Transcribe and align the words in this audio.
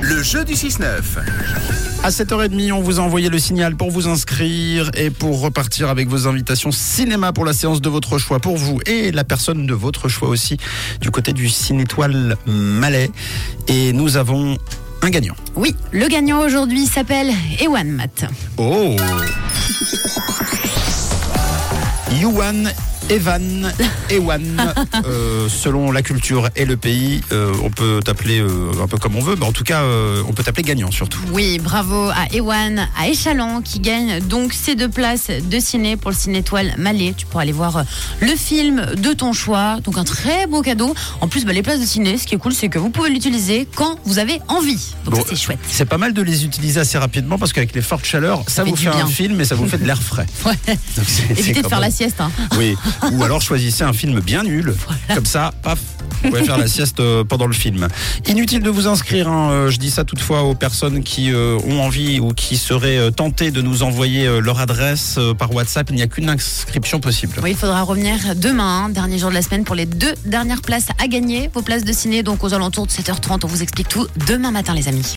Le 0.00 0.22
jeu 0.22 0.44
du 0.44 0.54
6-9. 0.54 0.84
À 2.02 2.08
7h30, 2.08 2.72
on 2.72 2.80
vous 2.80 2.98
a 2.98 3.02
envoyé 3.02 3.28
le 3.28 3.38
signal 3.38 3.76
pour 3.76 3.90
vous 3.90 4.08
inscrire 4.08 4.90
et 4.94 5.10
pour 5.10 5.42
repartir 5.42 5.90
avec 5.90 6.08
vos 6.08 6.26
invitations 6.26 6.72
cinéma 6.72 7.34
pour 7.34 7.44
la 7.44 7.52
séance 7.52 7.82
de 7.82 7.90
votre 7.90 8.16
choix 8.16 8.38
pour 8.38 8.56
vous 8.56 8.80
et 8.86 9.12
la 9.12 9.24
personne 9.24 9.66
de 9.66 9.74
votre 9.74 10.08
choix 10.08 10.30
aussi 10.30 10.56
du 11.02 11.10
côté 11.10 11.34
du 11.34 11.50
Cinétoile 11.50 12.38
Malais. 12.46 13.10
Et 13.68 13.92
nous 13.92 14.16
avons 14.16 14.56
un 15.02 15.10
gagnant. 15.10 15.34
Oui, 15.56 15.76
le 15.92 16.08
gagnant 16.08 16.40
aujourd'hui 16.40 16.86
s'appelle 16.86 17.30
Ewan 17.60 17.88
Matt. 17.88 18.24
Oh 18.56 18.96
Yuan 22.20 22.70
Evan 23.10 23.72
Ewan, 24.10 24.74
euh, 25.04 25.48
selon 25.48 25.90
la 25.90 26.02
culture 26.02 26.48
et 26.54 26.64
le 26.64 26.76
pays, 26.76 27.20
euh, 27.32 27.52
on 27.64 27.70
peut 27.70 28.00
t'appeler 28.04 28.40
euh, 28.40 28.70
un 28.82 28.86
peu 28.86 28.98
comme 28.98 29.16
on 29.16 29.20
veut, 29.20 29.34
mais 29.36 29.46
en 29.46 29.52
tout 29.52 29.64
cas, 29.64 29.82
on 30.28 30.32
peut 30.32 30.42
t'appeler 30.42 30.62
gagnant 30.62 30.90
surtout. 30.90 31.20
Oui, 31.32 31.58
bravo 31.58 32.08
à 32.08 32.26
Ewan, 32.32 32.88
à 32.96 33.08
Échalon 33.08 33.62
qui 33.62 33.80
gagne 33.80 34.20
donc 34.20 34.52
ces 34.52 34.76
deux 34.76 34.88
places 34.88 35.28
de 35.30 35.58
ciné 35.58 35.96
pour 35.96 36.10
le 36.10 36.16
Cinétoile 36.16 36.74
Malais. 36.78 37.14
Tu 37.16 37.26
pourras 37.26 37.42
aller 37.42 37.52
voir 37.52 37.84
le 38.20 38.36
film 38.36 38.86
de 38.96 39.12
ton 39.12 39.32
choix. 39.32 39.78
Donc 39.82 39.98
un 39.98 40.04
très 40.04 40.46
beau 40.46 40.62
cadeau. 40.62 40.94
En 41.20 41.28
plus, 41.28 41.44
bah, 41.44 41.52
les 41.52 41.62
places 41.62 41.80
de 41.80 41.86
ciné, 41.86 42.16
ce 42.16 42.26
qui 42.26 42.36
est 42.36 42.38
cool, 42.38 42.52
c'est 42.52 42.68
que 42.68 42.78
vous 42.78 42.90
pouvez 42.90 43.10
l'utiliser 43.10 43.66
quand 43.74 43.98
vous 44.04 44.18
avez 44.18 44.40
envie. 44.48 44.94
Donc 45.04 45.14
Bon, 45.14 45.24
c'est 45.28 45.36
chouette. 45.36 45.58
C'est 45.68 45.84
pas 45.84 45.98
mal 45.98 46.12
de 46.12 46.22
les 46.22 46.44
utiliser 46.44 46.80
assez 46.80 46.98
rapidement 46.98 47.38
parce 47.38 47.52
qu'avec 47.52 47.74
les 47.74 47.82
fortes 47.82 48.04
chaleurs, 48.04 48.44
ça, 48.46 48.64
fait 48.64 48.70
vous 48.70 48.76
fait 48.76 48.88
un 48.88 49.06
film 49.06 49.40
et 49.40 49.44
ça 49.44 49.54
vous 49.56 49.68
fait 49.68 49.78
de 49.78 49.86
l'air 49.86 50.00
frais. 50.00 50.26
Ouais. 50.46 50.56
Donc 50.96 51.06
Évitez 51.38 51.62
de 51.62 51.68
faire 51.68 51.80
la 51.80 51.90
sieste. 51.90 52.20
Hein. 52.20 52.30
Oui. 52.56 52.74
Ou 53.12 53.22
alors 53.24 53.40
choisissez 53.40 53.84
un 53.84 53.92
film 53.92 54.20
bien 54.20 54.42
nul. 54.42 54.74
Comme 55.14 55.26
ça, 55.26 55.52
paf, 55.62 55.78
vous 56.22 56.30
pouvez 56.30 56.44
faire 56.44 56.58
la 56.58 56.66
sieste 56.66 57.00
euh, 57.00 57.24
pendant 57.24 57.46
le 57.46 57.52
film. 57.54 57.88
Inutile 58.28 58.62
de 58.62 58.70
vous 58.70 58.86
inscrire. 58.86 59.28
hein, 59.28 59.50
euh, 59.52 59.70
Je 59.70 59.78
dis 59.78 59.90
ça 59.90 60.04
toutefois 60.04 60.42
aux 60.42 60.54
personnes 60.54 61.02
qui 61.02 61.32
euh, 61.32 61.58
ont 61.66 61.80
envie 61.80 62.20
ou 62.20 62.32
qui 62.32 62.56
seraient 62.56 63.10
tentées 63.12 63.50
de 63.50 63.62
nous 63.62 63.82
envoyer 63.82 64.26
euh, 64.26 64.40
leur 64.40 64.60
adresse 64.60 65.16
euh, 65.18 65.32
par 65.34 65.54
WhatsApp. 65.54 65.88
Il 65.90 65.96
n'y 65.96 66.02
a 66.02 66.06
qu'une 66.06 66.28
inscription 66.28 67.00
possible. 67.00 67.34
Oui, 67.42 67.50
il 67.52 67.56
faudra 67.56 67.82
revenir 67.82 68.16
demain, 68.36 68.84
hein, 68.84 68.88
dernier 68.90 69.18
jour 69.18 69.30
de 69.30 69.34
la 69.34 69.42
semaine, 69.42 69.64
pour 69.64 69.74
les 69.74 69.86
deux 69.86 70.12
dernières 70.26 70.60
places 70.62 70.88
à 71.02 71.08
gagner. 71.08 71.48
Vos 71.54 71.62
places 71.62 71.84
de 71.84 71.92
ciné, 71.92 72.22
donc 72.22 72.44
aux 72.44 72.52
alentours 72.54 72.86
de 72.86 72.92
7h30. 72.92 73.40
On 73.44 73.46
vous 73.46 73.62
explique 73.62 73.88
tout 73.88 74.06
demain 74.28 74.50
matin, 74.50 74.74
les 74.74 74.88
amis. 74.88 75.06